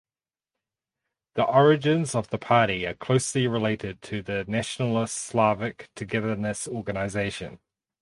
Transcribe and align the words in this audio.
The 1.35 1.43
origins 1.43 2.15
of 2.15 2.31
the 2.31 2.39
party 2.39 2.87
are 2.87 2.95
closely 2.95 3.45
related 3.47 4.01
to 4.01 4.23
the 4.23 4.43
nationalist 4.47 5.15
Slovak 5.15 5.91
Togetherness 5.93 6.67
organization. 6.67 7.59